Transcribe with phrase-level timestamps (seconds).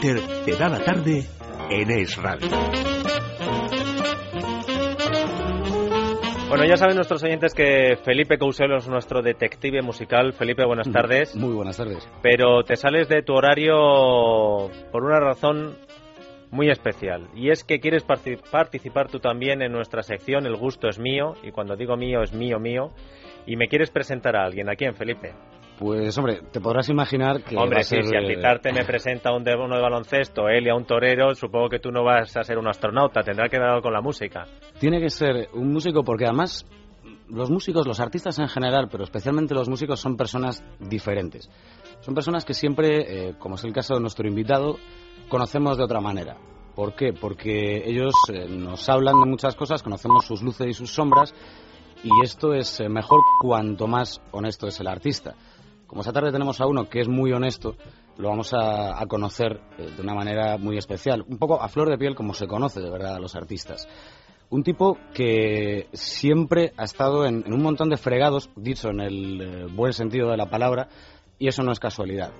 [0.00, 1.24] Te da la tarde
[1.70, 2.50] en Es Radio.
[6.48, 10.34] Bueno, ya saben nuestros oyentes que Felipe Couselo es nuestro detective musical.
[10.34, 11.34] Felipe, buenas tardes.
[11.34, 12.06] Muy buenas tardes.
[12.22, 15.78] Pero te sales de tu horario por una razón
[16.50, 17.28] muy especial.
[17.34, 21.34] Y es que quieres participar tú también en nuestra sección El gusto es mío.
[21.42, 22.90] Y cuando digo mío, es mío, mío.
[23.46, 24.68] Y me quieres presentar a alguien.
[24.68, 25.32] ¿A quién, Felipe?
[25.78, 27.54] Pues hombre, te podrás imaginar que.
[27.56, 30.70] Hombre, sí, si al eh, quitarte me presenta un de, uno de baloncesto, él y
[30.70, 33.82] a un torero, supongo que tú no vas a ser un astronauta, tendrá que ver
[33.82, 34.46] con la música.
[34.80, 36.66] Tiene que ser un músico porque además
[37.28, 41.50] los músicos, los artistas en general, pero especialmente los músicos, son personas diferentes.
[42.00, 44.76] Son personas que siempre, eh, como es el caso de nuestro invitado,
[45.28, 46.36] conocemos de otra manera.
[46.74, 47.12] ¿Por qué?
[47.12, 51.34] Porque ellos eh, nos hablan de muchas cosas, conocemos sus luces y sus sombras,
[52.02, 55.34] y esto es mejor cuanto más honesto es el artista.
[55.86, 57.76] Como esta tarde tenemos a uno que es muy honesto,
[58.18, 61.98] lo vamos a, conocer eh, de una manera muy especial, un poco a flor de
[61.98, 63.86] piel como se conoce de verdad a los artistas.
[64.48, 69.66] Un tipo que siempre ha estado en, un montón de fregados, dicho en el eh,
[69.72, 70.88] buen sentido de la palabra,
[71.38, 72.32] y eso no es casualidad.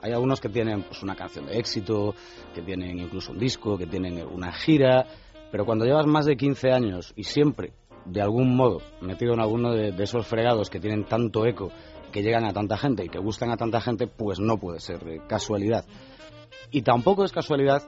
[0.00, 2.14] Hay algunos que tienen pues, una canción de éxito,
[2.54, 5.06] que tienen incluso un disco, que tienen una gira,
[5.50, 7.72] pero cuando llevas más de 15 años y siempre,
[8.04, 11.70] de algún modo, metido en alguno de esos fregados que tienen tanto eco
[12.12, 15.00] que llegan a tanta gente y que gustan a tanta gente, pues no puede ser
[15.26, 15.84] casualidad.
[16.70, 17.82] Y tampoco es casualidad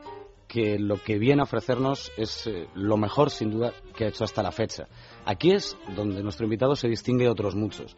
[0.48, 4.24] que lo que viene a ofrecernos es eh, lo mejor, sin duda, que ha hecho
[4.24, 4.86] hasta la fecha.
[5.24, 7.96] Aquí es donde nuestro invitado se distingue de otros muchos.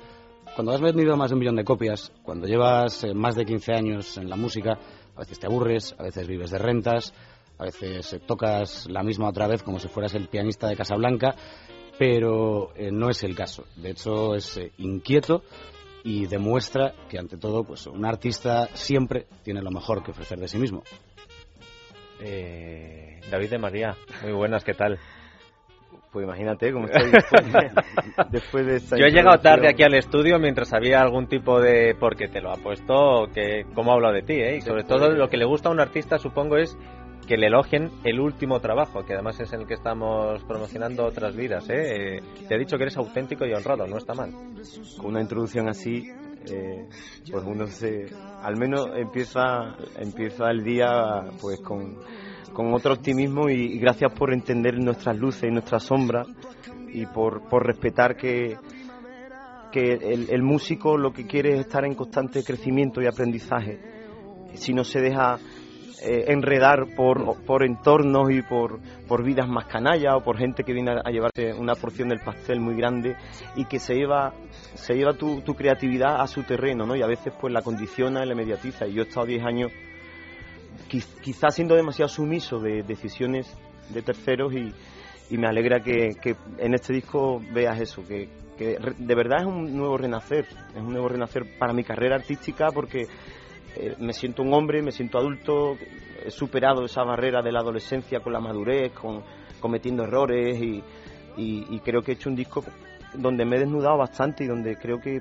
[0.55, 3.73] Cuando has vendido más de un millón de copias, cuando llevas eh, más de 15
[3.73, 4.79] años en la música,
[5.15, 7.13] a veces te aburres, a veces vives de rentas,
[7.59, 11.35] a veces eh, tocas la misma otra vez como si fueras el pianista de Casablanca,
[11.99, 13.65] pero no es el caso.
[13.77, 15.43] De hecho, es inquieto,
[16.07, 20.47] y demuestra que ante todo pues un artista siempre tiene lo mejor que ofrecer de
[20.47, 20.85] sí mismo.
[22.21, 25.01] Eh, David de María, muy buenas, ¿qué tal?
[26.13, 27.11] Pues imagínate cómo estoy
[28.31, 31.97] después de, esta Yo he llegado tarde aquí al estudio mientras había algún tipo de...
[31.99, 34.59] porque te lo ha puesto, que cómo hablo de ti, ¿eh?
[34.59, 36.79] Y sobre todo lo que le gusta a un artista supongo es
[37.27, 41.69] que le elogien el último trabajo, que además es el que estamos promocionando otras vidas.
[41.69, 42.21] ¿eh?
[42.49, 44.33] Te he dicho que eres auténtico y honrado, no está mal.
[44.97, 46.09] Con una introducción así,
[46.49, 46.87] eh,
[47.31, 48.07] pues uno se,
[48.43, 51.99] al menos empieza, empieza el día pues con,
[52.53, 56.29] con otro optimismo y, gracias por entender nuestras luces y nuestras sombras
[56.93, 58.57] y por, por respetar que,
[59.73, 63.81] que el músico lo que quiere es estar en constante crecimiento y aprendizaje.
[64.55, 65.39] Si no se deja
[66.03, 70.73] eh, enredar por, por entornos y por, por vidas más canallas o por gente que
[70.73, 73.17] viene a, llevarse una porción del pastel muy grande
[73.57, 74.35] y que se lleva,
[74.75, 76.97] se lleva tu, tu creatividad a su terreno, ¿no?
[76.97, 78.87] Y a veces pues la condiciona y la mediatiza.
[78.87, 79.73] Y yo he estado 10 años
[80.89, 83.53] quizás siendo demasiado sumiso de decisiones
[83.89, 84.73] de terceros y,
[85.31, 89.47] y me alegra que, que, en este disco veas eso, que, que de verdad es
[89.47, 93.07] un nuevo renacer, es un nuevo renacer para mi carrera artística porque
[93.77, 95.77] eh, me siento un hombre, me siento adulto,
[96.25, 99.23] he superado esa barrera de la adolescencia con la madurez, con
[99.61, 102.65] cometiendo errores y, creo que he hecho un disco
[103.15, 105.21] donde me he desnudado bastante y donde creo que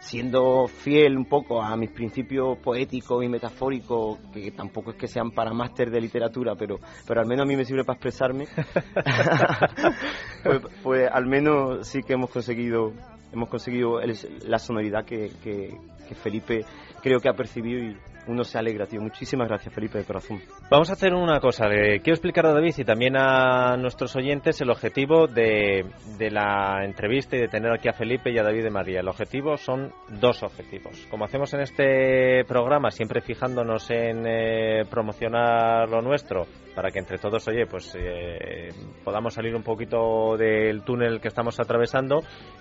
[0.00, 5.32] siendo fiel un poco a mis principios poéticos y metafóricos, que tampoco es que sean
[5.32, 8.46] para máster de literatura, pero, pero al menos a mí me sirve para expresarme,
[10.44, 12.92] pues, pues, al menos sí que hemos conseguido
[13.32, 14.00] hemos conseguido
[14.46, 15.76] la sonoridad que, que,
[16.08, 16.64] que Felipe
[17.02, 17.96] creo que ha percibido y
[18.28, 19.00] uno se alegra, tío.
[19.00, 20.40] Muchísimas gracias, Felipe, de corazón.
[20.70, 21.66] Vamos a hacer una cosa.
[21.68, 25.86] quiero explicar a David y también a nuestros oyentes el objetivo de,
[26.18, 29.00] de, la entrevista y de tener aquí a Felipe y a David de María.
[29.00, 31.06] El objetivo son dos objetivos.
[31.10, 37.18] Como hacemos en este programa, siempre fijándonos en eh, promocionar lo nuestro, para que entre
[37.18, 38.68] todos, oye, pues eh,
[39.02, 42.20] podamos salir un poquito del túnel que estamos atravesando,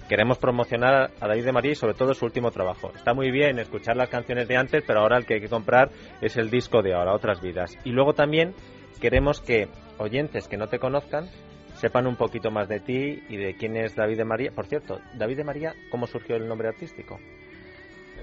[0.09, 2.91] queremos promocionar a David de María y sobre todo su último trabajo.
[2.95, 5.89] Está muy bien escuchar las canciones de antes, pero ahora el que hay que comprar
[6.21, 7.77] es el disco de ahora, Otras Vidas.
[7.83, 8.53] Y luego también
[8.99, 9.67] queremos que
[9.97, 11.29] oyentes que no te conozcan
[11.75, 14.51] sepan un poquito más de ti y de quién es David de María.
[14.51, 17.19] Por cierto, David de María, ¿cómo surgió el nombre artístico?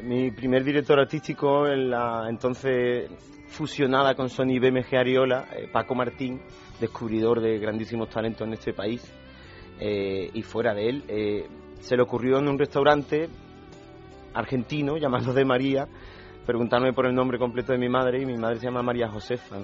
[0.03, 3.09] Mi primer director artístico en la entonces
[3.47, 6.41] fusionada con Sony BMG Ariola, eh, Paco Martín,
[6.81, 9.01] descubridor de grandísimos talentos en este país
[9.79, 11.47] eh, y fuera de él, eh,
[11.79, 13.29] se le ocurrió en un restaurante
[14.35, 15.89] argentino llamado de María
[16.45, 19.57] preguntarme por el nombre completo de mi madre y mi madre se llama María Josefa.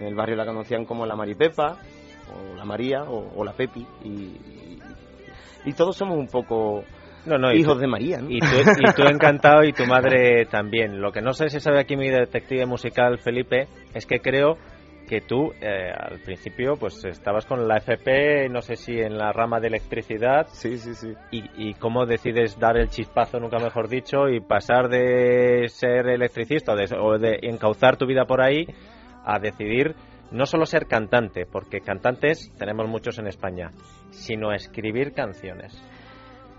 [0.00, 1.76] En el barrio la conocían como la Maripepa,
[2.32, 3.84] o la María, o, la Pepi.
[4.04, 4.78] Y,
[5.64, 6.84] y, todos somos un poco
[7.54, 8.20] hijos de María.
[8.28, 11.00] Y, tú, encantado y tu madre también.
[11.00, 14.56] Lo que no sé si sabe aquí mi detective musical, Felipe, es que creo
[15.08, 19.32] que tú eh, al principio pues estabas con la FP, no sé si en la
[19.32, 20.46] rama de electricidad.
[20.52, 21.14] Sí, sí, sí.
[21.30, 27.18] Y, cómo decides dar el chispazo, nunca mejor dicho, y pasar de ser electricista o
[27.18, 28.66] de, encauzar tu vida por ahí
[29.24, 29.94] a decidir
[30.30, 33.70] no solo ser cantante, porque cantantes tenemos muchos en España,
[34.10, 35.82] sino escribir canciones.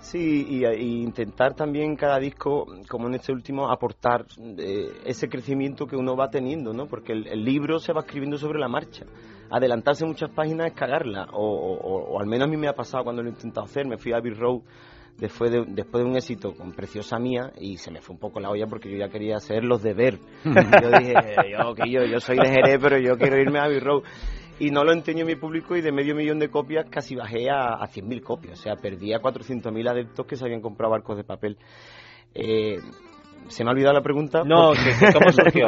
[0.01, 0.66] Sí, y,
[1.04, 4.25] intentar también cada disco, como en este último, aportar
[4.57, 6.88] eh, ese crecimiento que uno va teniendo, ¿no?
[6.88, 9.06] Porque el, libro se va escribiendo sobre la marcha.
[9.51, 13.30] Adelantarse muchas páginas es cagarla, o, al menos a mí me ha pasado cuando lo
[13.30, 13.88] he intentado hacer.
[13.88, 14.62] Me fui a Abbey Road
[15.18, 18.40] después de, después de un éxito con Preciosa Mía y se me fue un poco
[18.40, 20.19] la olla porque yo ya quería hacer los de ver.
[20.45, 21.13] yo dije,
[21.52, 24.04] yo, yo, yo soy de Jerez, pero yo quiero irme a Abbey Road
[24.60, 27.50] y no lo enseño en mi público y de medio millón de copias casi bajé
[27.50, 28.60] a, a 100.000 copias.
[28.60, 31.58] O sea, perdí a 400.000 adeptos que se habían comprado barcos de papel.
[32.34, 32.78] Eh,
[33.48, 34.44] se me ha olvidado la pregunta.
[34.46, 34.72] No,
[35.14, 35.66] ¿cómo surgió?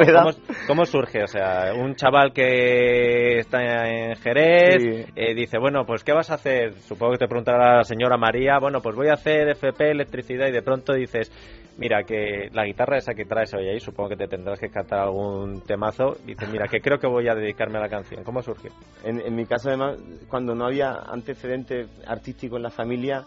[0.66, 1.22] ¿Cómo, surge?
[1.24, 6.34] O sea, un chaval que está en Jerez eh, dice, bueno, pues ¿qué vas a
[6.34, 6.74] hacer?
[6.74, 10.52] Supongo que te preguntará la señora María, bueno, pues voy a hacer FP, electricidad, y
[10.52, 11.30] de pronto dices,
[11.76, 15.00] mira, que la guitarra esa que traes hoy ahí, supongo que te tendrás que cantar
[15.00, 18.22] algún temazo, dices, mira, que creo que voy a dedicarme a la canción.
[18.22, 18.70] ¿Cómo surgió?
[19.04, 19.98] En, en mi caso, además,
[20.28, 23.24] cuando no había antecedente artístico en la familia,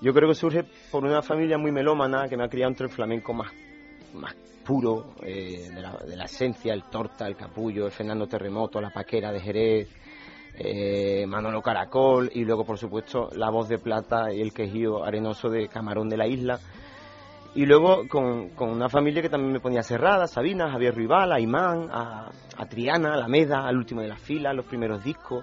[0.00, 2.92] yo creo que surge por una familia muy melómana que me ha criado entre el
[2.92, 3.50] flamenco más
[4.14, 9.30] más puro eh, de, la, esencia, el torta, el capullo, el Fernando Terremoto, la paquera
[9.30, 9.88] de Jerez,
[10.58, 15.48] eh, Manolo Caracol y luego por supuesto la voz de plata y el quejío arenoso
[15.48, 16.58] de Camarón de la Isla.
[17.54, 21.88] Y luego con, una familia que también me ponía cerrada, Sabina, Javier Rival, a Imán,
[21.90, 25.42] a, a Triana, a Alameda, al último de la fila, los primeros discos,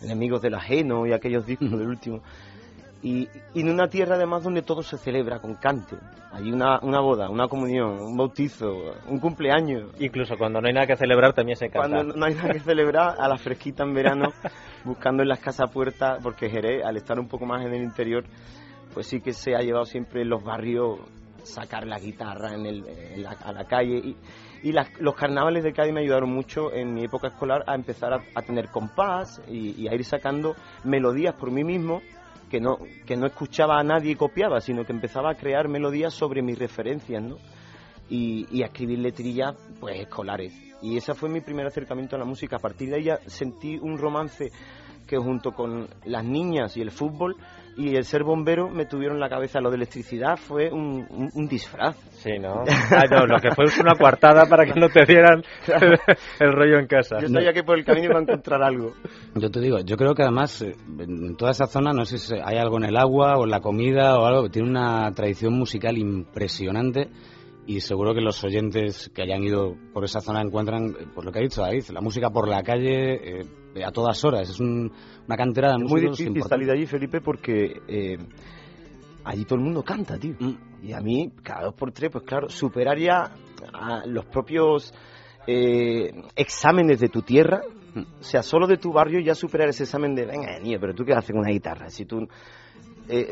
[0.00, 2.22] Enemigos del Ajeno y aquellos discos del último.
[3.02, 5.96] Y, en una tierra además donde todo se celebra con cante.
[6.32, 8.66] Hay una, una boda, una comunión, un bautizo,
[9.06, 9.92] un cumpleaños.
[10.00, 11.88] Incluso cuando no hay nada que celebrar también se canta.
[11.88, 14.28] Cuando no hay nada que celebrar, a la fresquita en verano,
[14.84, 18.24] buscando en las casas puertas, porque Jerez, al estar un poco más en el interior,
[18.92, 20.98] pues sí que se ha llevado siempre en los barrios
[21.44, 23.96] sacar la guitarra en el, a la calle.
[23.96, 24.16] Y,
[24.62, 28.42] y los carnavales de Cádiz me ayudaron mucho en mi época escolar a empezar a,
[28.42, 32.02] tener compás y, y a ir sacando melodías por mí mismo
[32.48, 36.14] que no, que no escuchaba a nadie y copiaba, sino que empezaba a crear melodías
[36.14, 37.36] sobre mis referencias, ¿no?
[38.08, 40.52] Y, y a escribir letrillas, pues, escolares.
[40.80, 42.56] Y ese fue mi primer acercamiento a la música.
[42.56, 44.50] A partir de ahí sentí un romance
[45.06, 47.36] que junto con las niñas y el fútbol
[47.78, 49.60] y el ser bombero me tuvieron la cabeza.
[49.60, 51.06] Lo de electricidad fue un,
[51.48, 51.96] disfraz.
[52.10, 52.64] Sí, ¿no?
[52.90, 55.42] Ah, no, lo que fue una coartada para que no te dieran
[56.40, 57.18] el, rollo en casa.
[57.20, 58.94] Yo sabía que por el camino iba a encontrar algo.
[59.36, 62.34] Yo te digo, yo creo que además eh, en toda esa zona, no sé si
[62.34, 65.96] hay algo en el agua o en la comida o algo, tiene una tradición musical
[65.96, 67.08] impresionante
[67.68, 71.30] y seguro que los oyentes que hayan ido por esa zona encuentran, eh, por lo
[71.30, 73.44] que ha dicho David, la música por la calle eh,
[73.84, 74.48] a todas horas.
[74.48, 76.00] Es una cantera de música.
[76.00, 78.18] Muy difícil salir de allí, Felipe, porque eh,
[79.24, 80.34] allí todo el mundo canta, tío.
[80.38, 80.86] Mm.
[80.86, 83.32] Y a mí, cada dos por tres, pues claro, superar ya
[83.72, 84.92] a los propios
[85.46, 87.62] exámenes de tu tierra,
[87.94, 88.20] mm.
[88.20, 91.04] o sea, solo de tu barrio, ya superar ese examen de, venga, niño, pero tú
[91.04, 91.88] qué haces con una guitarra.
[91.88, 92.28] Si tú.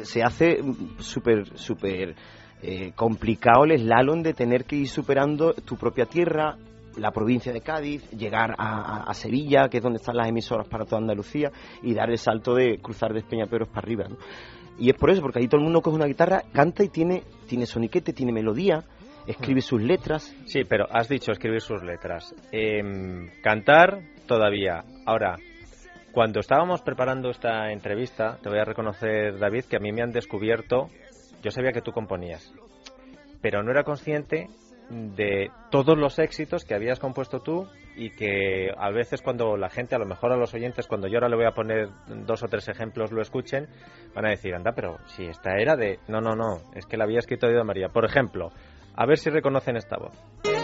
[0.02, 0.60] se hace
[0.98, 2.16] súper, súper
[2.62, 6.56] eh, complicado el slalom de tener que ir superando tu propia tierra,
[6.96, 10.98] la provincia de Cádiz, llegar a, Sevilla, que es donde están las emisoras para toda
[10.98, 11.50] Andalucía,
[11.82, 14.06] y dar el salto de cruzar de Espeñaperos para arriba.
[14.78, 17.22] Y es por eso, porque ahí todo el mundo coge una guitarra, canta y tiene,
[17.46, 18.84] tiene soniquete, tiene melodía,
[19.26, 20.34] escribe sus letras.
[20.46, 22.34] Sí, pero has dicho escribir sus letras.
[22.52, 24.84] Em, cantar todavía.
[25.06, 25.36] Ahora,
[26.12, 30.12] cuando estábamos preparando esta entrevista, te voy a reconocer, David, que a mí me han
[30.12, 30.90] descubierto
[31.42, 32.52] yo sabía que tú componías,
[33.40, 34.48] pero no era consciente
[34.90, 39.94] de todos los éxitos que habías compuesto tú y que a veces cuando la gente,
[39.94, 42.48] a lo mejor a los oyentes, cuando yo ahora le voy a poner dos o
[42.48, 43.68] tres ejemplos, lo escuchen,
[44.14, 45.98] van a decir, anda, pero si esta era de...
[46.08, 47.88] No, no, no, es que la había escrito de María.
[47.88, 48.50] Por ejemplo,
[48.94, 50.55] a ver si reconocen esta voz.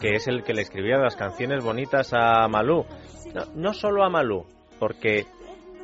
[0.00, 2.84] Que es el que le escribía las canciones bonitas a Malú.
[3.54, 4.46] No, solo a Malú,
[4.78, 5.26] porque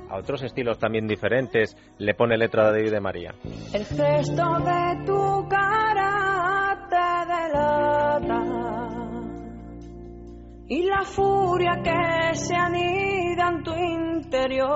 [0.08, 3.34] a otros estilos también diferentes le pone letra de David de María.
[3.72, 6.96] El gesto de tu cara te
[7.32, 8.42] delata
[10.68, 14.70] y la furia que se anida en tu interior.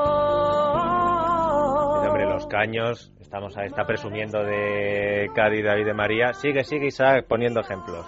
[2.06, 6.32] hombre, los caños, estamos está presumiendo de Cádiz, David de María.
[6.34, 8.06] Sigue, sigue Isaac poniendo ejemplos.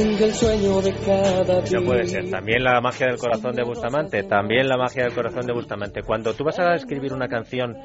[0.00, 1.78] El sueño de cada día.
[1.80, 2.30] No puede ser.
[2.30, 4.22] También la magia del corazón de Bustamante.
[4.24, 6.02] También la magia del corazón de Bustamante.
[6.02, 7.76] Cuando tú vas a escribir una canción,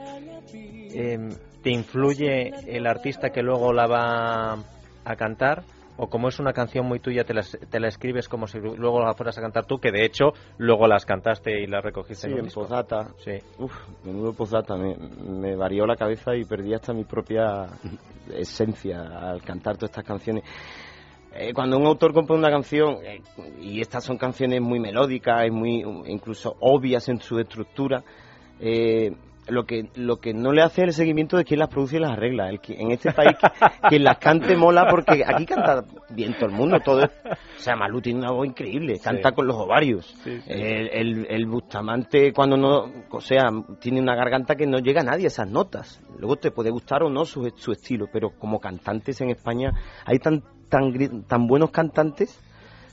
[0.53, 1.17] eh,
[1.61, 4.53] ¿te influye el artista que luego la va
[5.03, 5.63] a cantar?
[5.97, 8.99] ¿O como es una canción muy tuya, te la, te la escribes como si luego
[9.01, 9.77] la fueras a cantar tú?
[9.79, 12.61] Que de hecho luego las cantaste y las recogiste Sí, en un en disco.
[12.61, 13.07] posdata.
[13.23, 13.31] Sí.
[13.59, 14.75] Uf, menudo posdata.
[14.75, 17.65] Me, me varió la cabeza y perdí hasta mi propia
[18.33, 20.43] esencia al cantar todas estas canciones.
[21.37, 23.21] Eh, cuando un autor compone una canción, eh,
[23.61, 28.03] y estas son canciones muy melódicas, y muy incluso obvias en su estructura,
[28.59, 29.11] eh,
[29.47, 32.13] lo que lo que no le hace el seguimiento de quién las produce y las
[32.13, 32.49] arregla.
[32.49, 33.35] El que- en este país,
[33.89, 37.75] quien las cante mola, porque aquí canta bien todo el mundo, todo es- O sea,
[37.75, 40.05] Malú tiene una voz increíble, canta con los ovarios.
[40.23, 40.49] Sí, sí.
[40.51, 43.49] El, el, el Bustamante, cuando no, o sea,
[43.79, 46.01] tiene una garganta que no llega a nadie a esas notas.
[46.17, 49.71] Luego te puede gustar o no su, su estilo, pero como cantantes en España
[50.05, 52.39] hay tan, tan, tan buenos cantantes,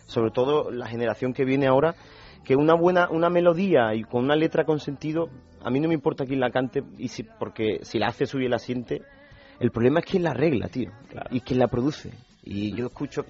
[0.07, 1.95] sobre todo la generación que viene ahora,
[2.45, 5.29] que una buena, una melodía y con una letra con sentido,
[5.63, 8.47] a mí no me importa quién la cante, y si, porque si la hace suya
[8.47, 9.03] y la siente,
[9.61, 10.91] el problema es quién la arregla, tío,
[11.31, 12.11] y quién la produce.
[12.45, 13.25] Y yo escucho,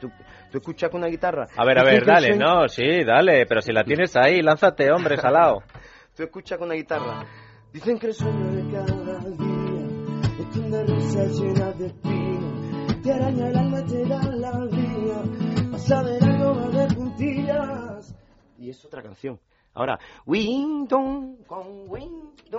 [0.00, 0.10] tú,
[0.50, 1.46] tú escuchas con una guitarra.
[1.56, 5.16] A ver, a ver, dale, no, sí, dale, pero si la tienes ahí, lánzate, hombre,
[5.16, 5.62] salao.
[6.16, 7.26] Tú escuchas con la guitarra.
[7.74, 12.75] Dicen que el sueño de cada día es una risa llena de espinas.
[13.06, 15.22] Te araña el alma, te da la vida.
[15.70, 18.16] Vas a ver algo más de puntillas.
[18.58, 19.38] Y es otra canción.
[19.74, 19.96] Ahora,
[20.26, 22.32] Windon con Windon.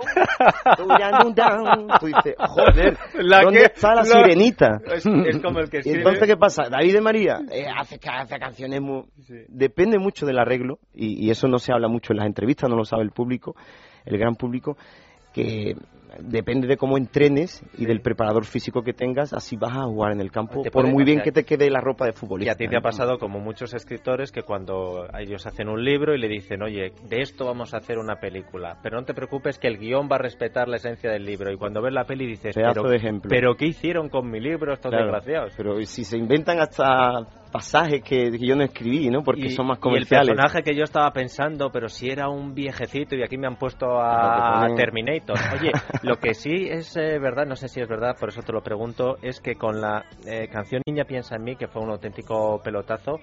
[2.00, 4.80] Tú dices, joder, La ¿dónde que- está la la- sirenita?
[4.86, 6.68] Es- es como el que escribe- entonces, ¿qué pasa?
[6.70, 9.02] David de María eh, hace, hace canciones muy...
[9.48, 12.76] Depende mucho del arreglo, y, y eso no se habla mucho en las entrevistas, no
[12.76, 13.56] lo sabe el público,
[14.04, 14.76] el gran público,
[15.34, 15.74] que
[16.18, 20.20] depende de cómo entrenes y del preparador físico que tengas, así vas a jugar en
[20.20, 22.52] el campo, por muy bien que te quede la ropa de Y futbolista.
[22.52, 26.18] a ti te ha pasado como muchos escritores que cuando ellos hacen un libro y
[26.18, 29.68] le dicen, oye, de esto vamos a hacer una película, pero no te preocupes que
[29.68, 31.52] el guion va a respetar la esencia del libro.
[31.52, 33.28] Y cuando ves la peli dices, Pedazo pero, de ejemplo.
[33.28, 35.52] pero ¿qué hicieron con mi libro estos Claro, desgraciados?
[35.56, 39.22] Pero si se inventan hasta pasajes que, que yo no escribí, ¿no?
[39.22, 40.28] Porque y, son más y el comerciales.
[40.28, 44.00] personaje que yo estaba pensando, pero si era un viejecito y aquí me han puesto
[44.00, 45.36] a Terminator.
[45.52, 48.52] Oye, lo que sí es eh, verdad, no sé si es verdad, por eso te
[48.52, 51.90] lo pregunto, es que con la eh, canción Niña piensa en mí, que fue un
[51.90, 53.20] auténtico pelotazo,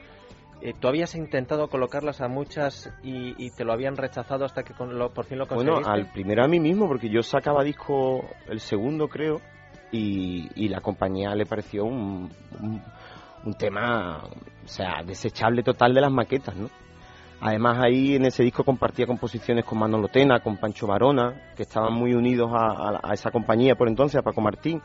[0.62, 4.74] eh, tú habías intentado colocarlas a muchas y, y te lo habían rechazado hasta que
[4.74, 5.92] con lo- por fin lo Bueno, conseguiste.
[5.92, 9.42] al primero a mí mismo, porque yo sacaba disco el segundo, creo,
[9.92, 12.30] y, y la compañía le pareció un,
[12.60, 12.82] un,
[13.46, 16.70] un tema, o sea, desechable total de las maquetas, ¿no?
[17.42, 21.94] Además ahí en ese disco compartía composiciones con Manolo Tena, con Pancho Varona, que estaban
[21.94, 24.82] muy unidos a, a- a esa compañía por entonces, a Paco Martín.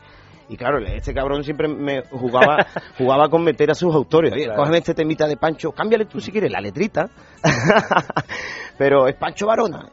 [0.49, 2.65] Y claro, este cabrón siempre me jugaba,
[2.97, 4.33] jugaba con meter a sus autores.
[4.33, 4.59] Oye, Claro.
[4.59, 7.09] cógeme este temita de Pancho, cámbiale tú si quieres la letrita.
[8.77, 9.89] pero es Pancho Varona.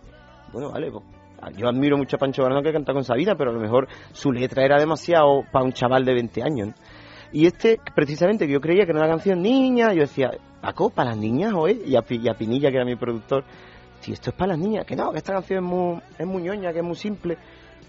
[0.52, 1.04] Bueno, vale, pues,
[1.56, 4.32] yo admiro mucho a Pancho Varona que canta con Sabina, pero a lo mejor su
[4.32, 6.68] letra era demasiado para un chaval de 20 años.
[6.68, 6.74] ¿no?
[7.32, 10.30] Y este, precisamente, que yo creía que era una canción niña, yo decía,
[10.60, 13.44] Paco, para las niñas, hoy y a, y a Pinilla, que era mi productor,
[14.00, 16.42] si esto es para las niñas, que no, que esta canción es muy, es muy
[16.42, 17.36] ñoña, que es muy simple.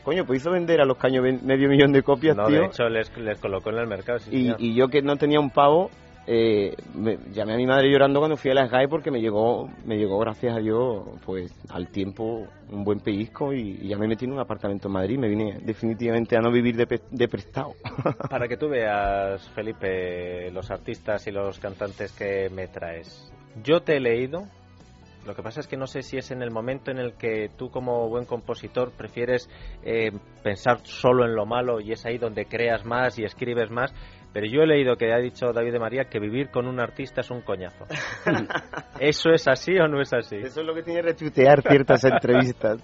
[0.03, 2.61] Coño, pues hizo vender a los caños medio millón de copias, no, tío.
[2.61, 4.19] de hecho les, les colocó en el mercado.
[4.19, 5.89] sí, y, y yo que no tenía un pavo,
[6.31, 9.67] eh, me- llamé a mi madre llorando cuando fui a la SGAE porque me llegó,
[9.83, 14.25] me llegó gracias a Dios, pues al tiempo un buen pellizco y, ya me metí
[14.25, 15.17] en un apartamento en Madrid.
[15.17, 17.73] Me vine definitivamente a no vivir de, de prestado.
[18.29, 23.33] Para que tú veas, Felipe, los artistas y los cantantes que me traes.
[23.63, 24.43] Yo te he leído.
[25.25, 27.49] Lo que pasa es que no sé si es en el momento en el que
[27.57, 29.49] tú como buen compositor prefieres
[29.83, 30.11] eh,
[30.43, 33.93] pensar solo en lo malo y es ahí donde creas más y escribes más.
[34.31, 37.21] Pero yo he leído que ha dicho David de María que vivir con un artista
[37.21, 37.85] es un coñazo.
[38.99, 40.35] ¿Eso es así o no es así?
[40.37, 42.83] Eso es lo que tiene que retuitear ciertas entrevistas.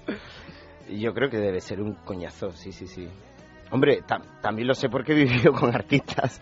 [0.90, 3.08] Yo creo que debe ser un coñazo, sí, sí, sí.
[3.72, 6.42] Hombre, tam- también lo sé porque he vivido con artistas.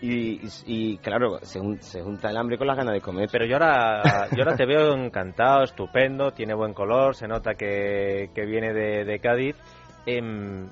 [0.00, 3.28] Y, y- y, claro, se, jun- se junta el hambre con las ganas de comer.
[3.32, 4.02] Pero yo ahora,
[4.36, 9.04] yo ahora te veo encantado, estupendo, tiene buen color, se nota que, que viene de,
[9.04, 9.56] de Cádiz.
[10.04, 10.68] Em,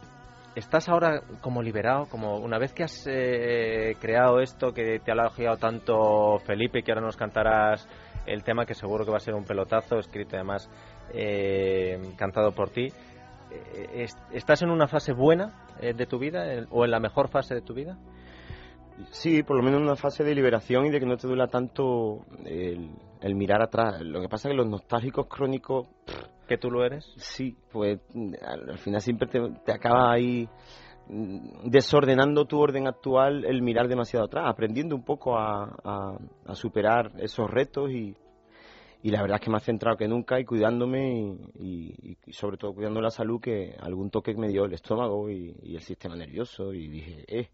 [0.54, 2.06] ¿Estás ahora como liberado?
[2.06, 6.92] Como una vez que has eh, creado esto, que te ha elogiado tanto Felipe, que
[6.92, 7.88] ahora nos cantarás
[8.24, 10.70] el tema que seguro que va a ser un pelotazo, escrito además,
[11.12, 12.86] eh, cantado por ti.
[13.50, 17.62] Eh, ¿Estás en una fase buena de tu vida o en la mejor fase de
[17.62, 17.98] tu vida?
[19.10, 21.48] Sí, por lo menos en una fase de liberación y de que no te duela
[21.48, 24.00] tanto el, mirar atrás.
[24.02, 25.88] Lo que pasa es que los nostálgicos crónicos...
[26.46, 27.04] ¿Que tú lo eres?
[27.16, 28.00] Sí, pues
[28.42, 30.46] al, final siempre te, te acaba ahí
[31.08, 37.12] mm, desordenando tu orden actual el mirar demasiado atrás, aprendiendo un poco a, a, superar
[37.18, 38.14] esos retos y,
[39.02, 42.74] y, la verdad es que ha centrado que nunca y cuidándome y, y, sobre todo
[42.74, 46.74] cuidando la salud que algún toque me dio el estómago y, y el sistema nervioso
[46.74, 47.48] y dije, eh,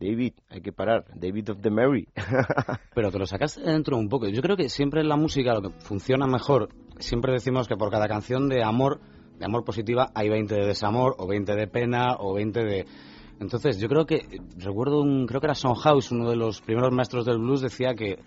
[0.00, 2.08] David, hay que parar, David of the Mary.
[2.94, 4.28] Pero te lo sacaste dentro un poco.
[4.28, 7.90] Yo creo que siempre en la música lo que funciona mejor, siempre decimos que por
[7.90, 9.00] cada canción de amor,
[9.38, 12.86] de amor positiva, hay 20 de desamor, o 20 de pena, o 20 de...
[13.40, 16.92] Entonces, yo creo que, recuerdo un, creo que era Son House, uno de los primeros
[16.92, 18.18] maestros del blues, decía que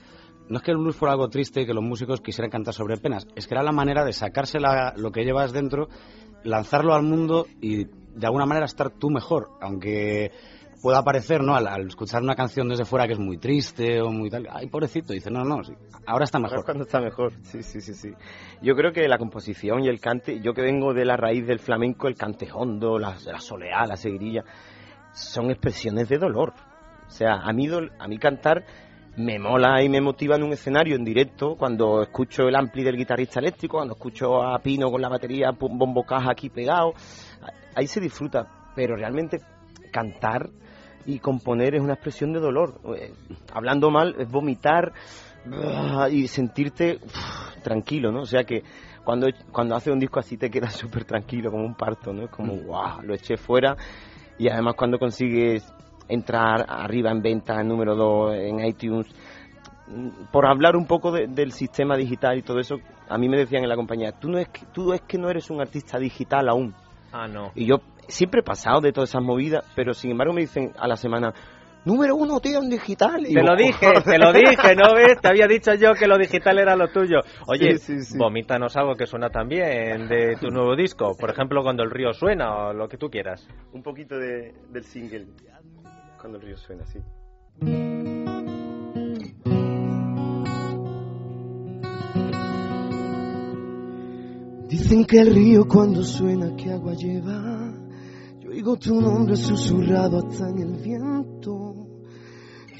[0.49, 2.97] no es que el blues fuera algo triste y que los músicos quisieran cantar sobre
[2.97, 5.87] penas, es que era la manera de sacarse lo que llevas dentro,
[6.43, 10.31] lanzarlo al mundo y de alguna manera estar tú mejor, aunque
[10.83, 11.55] pueda parecer, ¿no?
[11.55, 15.13] Al, escuchar una canción desde fuera que es muy triste o muy tal, ay, pobrecito,
[15.13, 15.61] dice, no, no,
[16.05, 16.57] ahora está mejor.
[16.57, 18.09] Ahora cuando está mejor, sí, sí, sí, sí.
[18.61, 21.59] Yo creo que la composición y el cante, yo que vengo de la raíz del
[21.59, 24.43] flamenco, el cante hondo, la, la soleá, la seguirilla,
[25.13, 26.51] son expresiones de dolor.
[27.07, 28.65] O sea, a mí, a mí cantar
[29.15, 32.97] me mola y me motiva en un escenario en directo cuando escucho el ampli del
[32.97, 36.93] guitarrista eléctrico, cuando escucho a Pino con la batería, bombo caja aquí pegado,
[37.73, 39.39] ahí se disfruta, pero realmente
[39.93, 40.49] cantar
[41.05, 42.79] y componer es una expresión de dolor.
[42.97, 43.13] Eh,
[43.53, 44.93] hablando mal es vomitar
[45.51, 46.99] ah, y sentirte
[47.63, 48.21] tranquilo, ¿no?
[48.21, 48.63] O sea que
[49.03, 52.23] cuando, cuando haces un disco así te quedas súper tranquilo, como un parto, ¿no?
[52.23, 53.05] Es como, wow, mm.
[53.05, 53.75] lo eché fuera.
[54.37, 55.63] Y además cuando consigues
[56.07, 59.07] entrar arriba en venta, en número 2, en iTunes,
[59.87, 62.77] mm, por hablar un poco del sistema digital y todo eso,
[63.09, 65.29] a mí me decían en la compañía, tú, no es que, tú es que no
[65.29, 66.73] eres un artista digital aún.
[67.11, 67.51] Ah, no.
[67.53, 70.87] Y yo siempre he pasado de todas esas movidas, pero sin embargo me dicen a
[70.87, 71.33] la semana,
[71.85, 73.23] número uno, tío, en digital.
[73.23, 75.19] te lo dije, te lo dije, ¿no ves?
[75.21, 77.19] Te había dicho yo que lo digital era lo tuyo.
[77.47, 77.77] Oye,
[78.17, 81.15] vomítanos algo que suena también de tu nuevo disco.
[81.19, 83.47] Por ejemplo, cuando el río suena o lo que tú quieras.
[83.73, 85.27] Un poquito de, del single.
[86.19, 86.99] Cuando el río suena, sí.
[94.69, 97.82] Dicen que el río cuando suena, que agua lleva?
[98.53, 101.87] Oigo tu nombre susurrado hasta en el viento.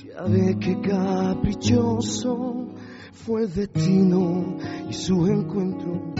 [0.06, 2.76] Ya ve que caprichoso
[3.12, 4.56] fue el destino
[4.88, 6.14] y su encuentro.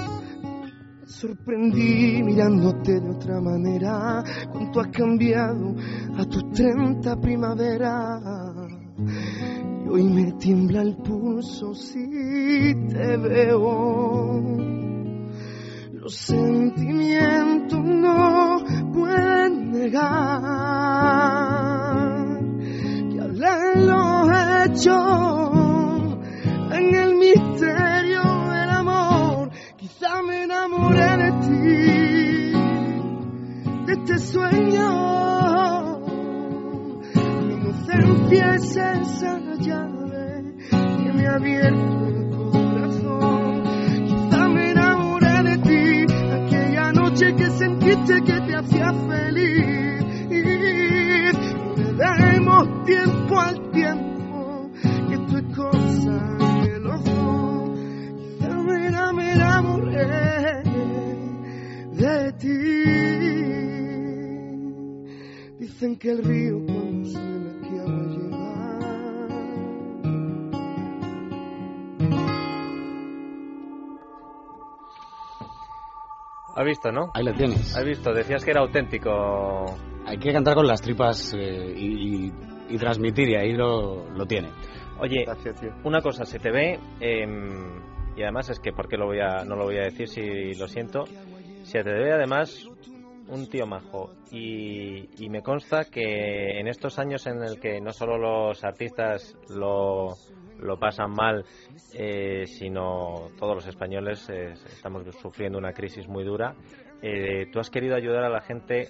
[1.06, 4.24] Sorprendí mirándote de otra manera.
[4.52, 5.76] Cuánto has cambiado
[6.18, 8.20] a tus 30 primavera.
[9.86, 14.74] Y hoy me tiembla el pulso si te veo
[16.04, 18.58] los sentimientos no
[18.92, 19.33] pueden
[19.90, 20.28] que hablan
[23.88, 24.30] los
[24.66, 26.18] hechos
[26.72, 29.50] en el misterio del amor.
[29.78, 32.54] Quizá me enamoré de ti,
[33.86, 34.90] de este sueño.
[37.48, 41.94] Mi inocencia es esa llave que me ha abierto
[47.32, 49.43] que sentiste que te hacía feliz.
[76.64, 77.12] ¿Has visto, no?
[77.14, 77.76] Ahí lo tienes.
[77.76, 79.66] Has visto, decías que era auténtico.
[80.06, 84.50] Hay que cantar con las tripas eh, y, transmitir, y ahí lo, lo tiene.
[84.98, 85.26] Oye,
[85.84, 87.82] una cosa, se te ve, em,
[88.16, 90.54] y además es que, ¿por qué lo voy a, no lo voy a decir si
[90.54, 91.04] lo siento?
[91.64, 92.66] Se te ve además
[93.28, 97.92] un tío majo y, y, me consta que en estos años en el que no
[97.92, 100.16] solo los artistas lo,
[100.64, 101.46] lo pasan mal,
[101.94, 106.56] eh, sino todos los españoles eh, estamos sufriendo una crisis muy dura.
[107.02, 108.88] Eh, tú has querido ayudar a la gente,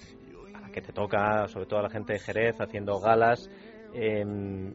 [0.54, 3.50] a la que te toca, sobre todo a la gente de Jerez, haciendo galas.
[3.94, 4.74] Em,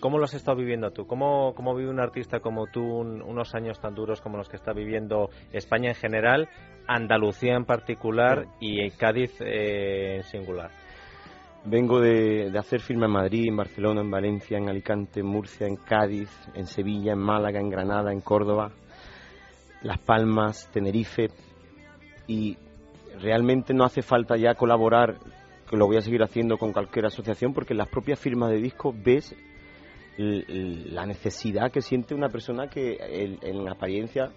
[0.00, 1.06] ¿Cómo lo has estado viviendo tú?
[1.06, 4.72] ¿Cómo, cómo vive un artista como tú unos años tan duros como los que está
[4.72, 6.48] viviendo España en general,
[6.86, 10.70] Andalucía en particular y Cádiz en singular?
[11.64, 15.66] Vengo de, de hacer firma en Madrid, en Barcelona, en Valencia, en Alicante, en Murcia,
[15.68, 18.72] en Cádiz, en Sevilla, en Málaga, en Granada, en Córdoba,
[19.82, 21.28] Las Palmas, Tenerife.
[22.26, 22.58] Y
[23.20, 25.18] realmente no hace falta ya colaborar,
[25.70, 28.56] que lo voy a seguir haciendo con cualquier asociación, porque en las propias firmas de
[28.56, 29.34] discos ves
[30.18, 34.30] la necesidad que siente una persona que en, en apariencia,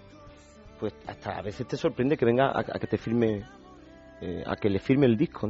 [0.80, 3.44] pues hasta a veces te sorprende que venga a, a que te firme,
[4.22, 5.50] eh, a que le firme el disco.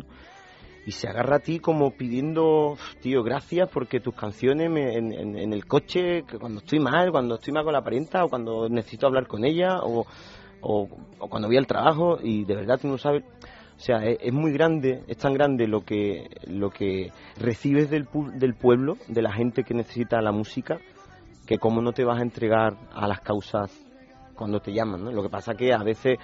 [0.86, 5.38] Y se agarra a ti como pidiendo, tío, gracias porque tus canciones me- en, en-
[5.38, 8.70] en el coche, que cuando estoy mal, cuando estoy mal con la parienta o cuando
[8.70, 10.06] necesito hablar con ella o,
[10.62, 10.88] o,
[11.30, 13.24] cuando voy al trabajo y de verdad tú no sabes.
[13.78, 18.08] O sea, es, es muy grande, es tan grande lo que, lo que recibes del,
[18.08, 20.80] pu- del pueblo, de la gente que necesita la música,
[21.46, 23.70] que cómo no te vas a entregar a las causas
[24.36, 25.12] cuando te llaman, ¿no?
[25.12, 26.18] Lo que pasa que a veces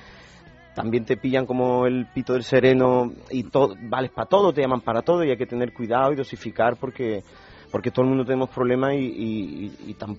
[0.73, 4.81] también te pillan como el pito del sereno y todo, vales para todo, te llaman
[4.81, 7.23] para todo y hay que tener cuidado y dosificar porque
[7.71, 10.17] porque todo el mundo tenemos problemas y, y- y- y tam-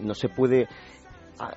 [0.00, 0.66] no se puede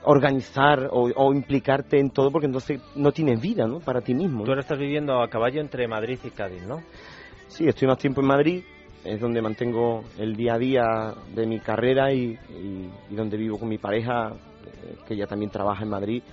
[0.04, 3.80] organizar o, o implicarte en todo porque entonces no tienes vida ¿no?
[3.80, 4.44] para ti mismo.
[4.44, 6.82] Tú ahora estás viviendo a caballo entre Madrid y Cádiz, ¿no?
[7.48, 8.64] Sí, estoy más tiempo en Madrid,
[9.06, 13.58] es donde mantengo el día a día de mi carrera y, y- y donde vivo
[13.58, 14.32] con mi pareja,
[14.66, 16.24] eh, que ella también trabaja en Madrid,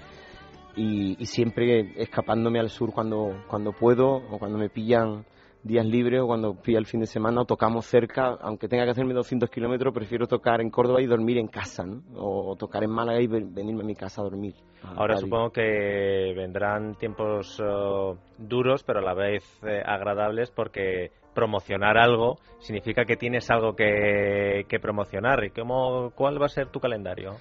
[0.77, 5.25] y, y siempre escapándome al sur cuando, cuando puedo, o cuando me pillan
[5.63, 8.91] días libres, o cuando pilla el fin de semana, o tocamos cerca, aunque tenga que
[8.91, 12.03] hacerme 200 kilómetros, prefiero tocar en Córdoba y dormir en casa, ¿no?
[12.21, 14.55] o, o tocar en Málaga y ven- venirme a mi casa a dormir.
[14.83, 21.11] a Ahora supongo que vendrán tiempos eh, duros, pero a la vez eh, agradables, porque
[21.35, 25.45] promocionar algo significa que tienes algo que, que promocionar.
[25.45, 27.37] ¿Y cómo, cuál va a ser tu calendario?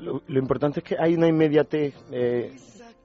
[0.00, 2.56] Lo, lo importante es que hay una inmediatez eh,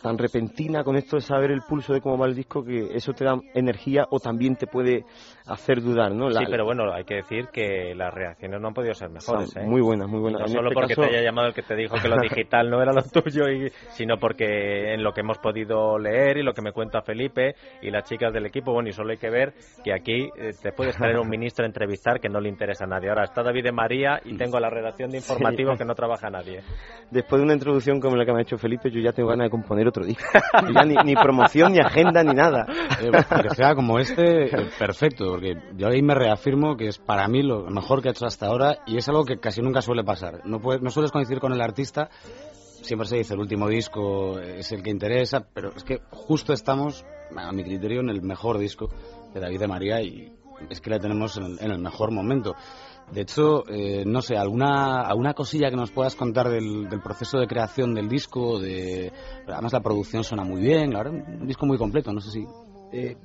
[0.01, 3.13] tan repentina con esto de saber el pulso de cómo va el disco que eso
[3.13, 5.03] te da energía o también te puede
[5.47, 6.29] hacer dudar, ¿no?
[6.29, 9.55] La- sí, pero bueno, hay que decir que las reacciones no han podido ser mejores.
[9.55, 9.61] ¿eh?
[9.65, 10.41] muy buenas, muy buenas.
[10.41, 12.15] No En solo este porque caso- te haya llamado el que te dijo que lo
[12.21, 16.43] digital no era lo tuyo, y- sino porque en lo que hemos podido leer y
[16.43, 19.29] lo que me cuenta Felipe y las chicas del equipo, bueno, y solo hay que
[19.29, 22.83] ver que aquí eh, te puedes traer un ministro a entrevistar que no le interesa
[22.85, 23.09] a nadie.
[23.09, 25.17] Ahora está David de María y tengo la redacción de
[25.57, 26.61] informativo que no trabaja nadie.
[27.09, 29.45] Después de una introducción como la que me ha hecho Felipe, yo ya tengo ganas
[29.45, 32.65] de componer otro ya ni, promoción, ni agenda, ni nada.
[33.01, 37.43] Eh, que sea como este, perfecto, porque yo ahí me reafirmo que es para mí
[37.43, 40.41] lo mejor que he hecho hasta ahora y es algo que casi nunca suele pasar.
[40.45, 42.09] No, no sueles coincidir con el artista,
[42.81, 47.05] siempre se dice el último disco es el que interesa, pero es que justo estamos,
[47.35, 48.89] a mi criterio, en el mejor disco
[49.33, 50.36] de David de María y
[50.69, 52.55] es que le tenemos en el, mejor momento.
[53.11, 57.47] De hecho, eh, no sé, alguna, alguna cosilla que nos puedas contar del, proceso de
[57.47, 59.11] creación del disco, de
[59.47, 62.45] además la producción suena muy bien, la un disco muy completo, no sé si
[62.91, 63.15] Eh,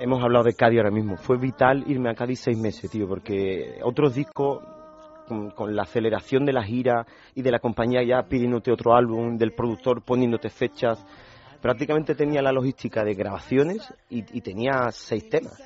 [0.00, 1.16] hemos hablado de Cádiz ahora mismo.
[1.16, 4.62] Fue vital irme a Cádiz seis meses, tío, porque otros discos,
[5.26, 9.36] con, con la aceleración de la gira y de la compañía ya pidiéndote otro álbum,
[9.36, 11.04] del productor poniéndote fechas,
[11.60, 15.58] prácticamente tenía la logística de grabaciones y, y tenía seis temas,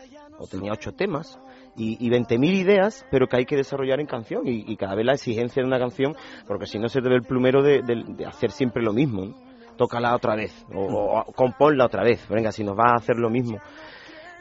[0.43, 1.39] o tenía ocho temas.
[1.77, 4.43] Y, y 20.000 ideas, pero que hay que desarrollar en canción.
[4.45, 6.15] Y, cada vez la exigencia de una canción,
[6.47, 7.81] porque si no se te ve el plumero de,
[8.27, 9.25] hacer siempre lo mismo.
[9.27, 9.35] ¿no?
[9.77, 12.29] Tócala otra vez, o, o componla otra vez.
[12.29, 13.59] Venga, si nos va a hacer lo mismo.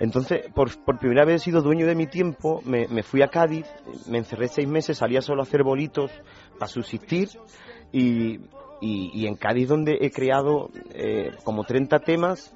[0.02, 3.68] Entonces, por, por primera vez he sido dueño de mi tiempo, me, fui a Cádiz,
[4.08, 6.10] me encerré seis meses, salía solo a hacer bolitos
[6.58, 7.30] para subsistir
[7.92, 8.40] y
[8.82, 12.52] en Cádiz donde he creado eh, como 30 temas,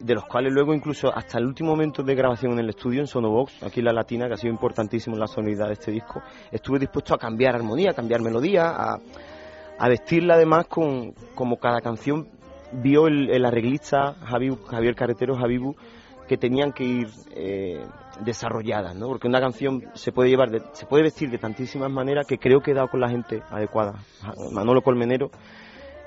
[0.00, 3.06] de los cuales luego incluso hasta el último momento de grabación en el estudio, en
[3.06, 6.22] Sonobox, aquí en La Latina, que ha sido importantísimo en la sonoridad de este disco,
[6.50, 8.98] estuve dispuesto a cambiar armonía, a cambiar melodía, a,
[9.88, 12.28] vestirla además con como cada canción
[12.72, 15.74] vio el, arreglista Javi- Javier Carretero Javibu
[16.26, 17.84] que tenían que ir eh,
[18.24, 19.08] desarrolladas, ¿no?
[19.08, 22.60] Porque una canción se puede llevar, de- se puede vestir de tantísimas maneras que creo
[22.60, 23.94] que he dado con la gente adecuada.
[24.52, 25.30] Manolo Colmenero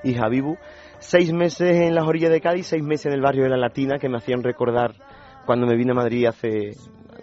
[0.02, 0.56] y Javibu.
[1.00, 3.98] Seis meses en las orillas de Cádiz, seis meses en el barrio de la Latina
[3.98, 4.94] que me hacían recordar
[5.46, 6.72] cuando me vine a Madrid hace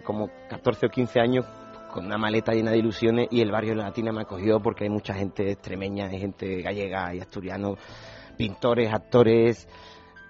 [0.02, 1.44] como 14 o 15 años
[1.92, 4.84] con una maleta llena de ilusiones y el barrio de la Latina me acogió porque
[4.84, 7.74] hay mucha gente extremeña, hay gente gallega y asturiano,
[8.38, 9.68] pintores, actores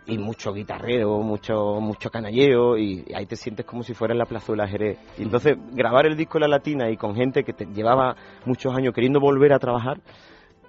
[0.07, 4.27] y mucho guitarrero, mucho mucho canalleo y ahí te sientes como si fuera en la
[4.27, 4.99] plazuela de Jerez.
[5.19, 8.75] Y entonces grabar el disco en la Latina y con gente que te llevaba muchos
[8.77, 10.01] años queriendo volver a trabajar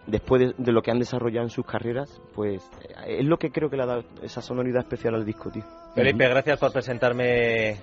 [0.08, 2.64] después de, de lo que han desarrollado en sus carreras, pues
[3.06, 5.64] eh, es lo que creo que le ha dado esa sonoridad especial al disco, tío.
[5.94, 7.78] Felipe, gracias por presentarme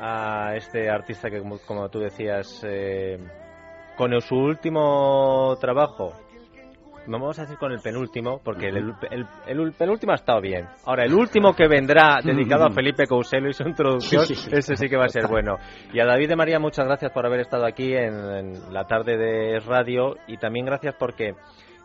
[0.00, 3.18] a este artista que, como, como tú decías, eh,
[3.96, 6.12] con su último trabajo
[7.16, 10.66] vamos a decir con el penúltimo, porque el, el, el, penúltimo ha estado bien.
[10.84, 14.96] Ahora, el último que vendrá, dedicado a Felipe Couselo y su introducción, ese sí que
[14.96, 15.56] va a ser bueno.
[15.92, 19.60] Y a David de María, muchas gracias por haber estado aquí en, la tarde de
[19.60, 21.34] radio y también gracias porque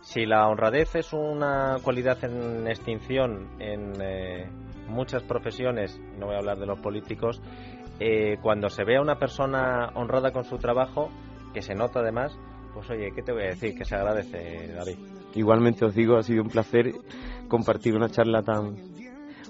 [0.04, 4.48] si la honradez es una cualidad en extinción en eh,
[4.88, 7.42] muchas profesiones, no voy a hablar de los políticos,
[8.00, 11.10] eh, cuando se ve a una persona honrada con su trabajo,
[11.54, 12.38] que se nota además,
[12.74, 13.76] pues oye, ¿qué te voy a decir?
[13.78, 14.98] Que se agradece, David.
[15.36, 16.92] Igualmente os digo, ha sido un placer
[17.48, 18.76] compartir una charla tan,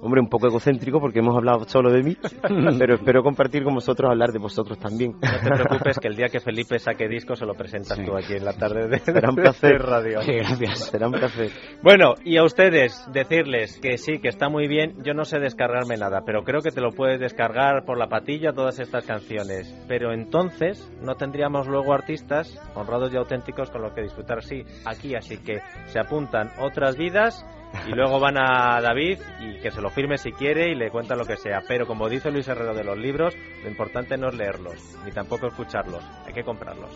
[0.04, 2.18] hombre, un poco egocéntrico porque hemos hablado solo de mí,
[2.78, 5.14] pero espero compartir con vosotros, hablar de vosotros también.
[5.14, 8.34] No te preocupes que el día que Felipe saque disco se lo presentas tú aquí
[8.34, 9.82] en la tarde de, Será un placer.
[9.82, 10.20] radio.
[10.26, 10.90] gracias.
[10.90, 11.52] Será un placer.
[11.82, 14.96] Bueno, y a ustedes decirles que sí, que está muy bien.
[15.04, 18.54] Yo no sé descargarme nada, pero creo que te lo puedes descargar por la patilla
[18.54, 19.74] todas estas canciones.
[19.88, 25.16] Pero entonces no tendríamos luego artistas honrados y auténticos con lo que disfrutar sí aquí,
[25.16, 27.46] así que se apuntan otras vidas
[27.88, 31.16] y luego van a David y que se lo firme si quiere y le cuenta
[31.16, 31.62] lo que sea.
[31.68, 35.48] Pero como dice Luis Herrero de los libros, lo importante no es leerlos, ni tampoco
[35.48, 36.92] escucharlos, hay que comprarlos.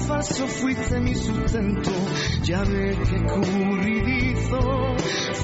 [0.09, 1.91] falso fuiste mi sustento.
[2.43, 4.97] Ya ves que curridizo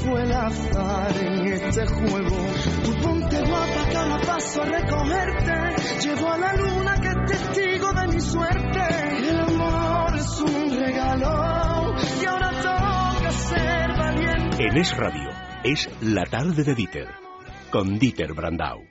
[0.02, 2.36] fue el azar en este juego.
[2.84, 6.08] Tu ponte guapa cada paso a recogerte.
[6.08, 9.28] Llevo a la luna que es testigo de mi suerte.
[9.28, 14.66] El amor es un regalo y ahora toca ser valiente.
[14.66, 15.30] En Es Radio
[15.62, 17.08] es La Tarde de Dieter
[17.70, 18.82] con Dieter Brandau.